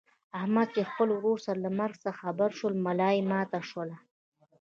احمد 0.39 0.67
چې 0.75 0.81
د 0.85 0.89
خپل 0.89 1.07
ورور 1.13 1.39
له 1.63 1.69
مرګ 1.79 1.95
څخه 2.05 2.19
خبر 2.21 2.49
شولو 2.57 2.83
ملایې 2.87 3.27
ماته 3.31 3.59
شوله. 3.69 3.97